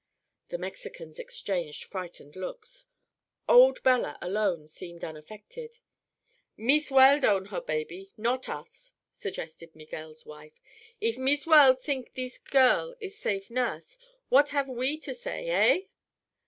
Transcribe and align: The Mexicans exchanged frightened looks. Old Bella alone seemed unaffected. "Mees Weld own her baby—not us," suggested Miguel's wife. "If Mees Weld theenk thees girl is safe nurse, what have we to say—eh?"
The 0.47 0.57
Mexicans 0.57 1.19
exchanged 1.19 1.83
frightened 1.83 2.35
looks. 2.35 2.87
Old 3.47 3.83
Bella 3.83 4.17
alone 4.19 4.67
seemed 4.67 5.03
unaffected. 5.03 5.77
"Mees 6.57 6.89
Weld 6.89 7.23
own 7.23 7.45
her 7.53 7.61
baby—not 7.61 8.49
us," 8.49 8.93
suggested 9.11 9.75
Miguel's 9.75 10.25
wife. 10.25 10.59
"If 10.99 11.19
Mees 11.19 11.45
Weld 11.45 11.81
theenk 11.83 12.13
thees 12.15 12.39
girl 12.43 12.95
is 12.99 13.15
safe 13.15 13.51
nurse, 13.51 13.99
what 14.29 14.49
have 14.49 14.67
we 14.67 14.97
to 15.01 15.13
say—eh?" 15.13 15.81